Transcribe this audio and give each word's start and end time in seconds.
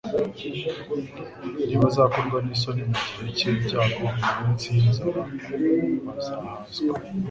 «Ntibazakorwa 1.67 2.37
n'isoni 2.45 2.81
mu 2.89 2.93
gihe 3.13 3.29
cy'ibyago, 3.37 4.03
mu 4.23 4.29
minsi 4.45 4.65
y'inzara, 4.75 5.21
bazahazwa".» 6.05 6.93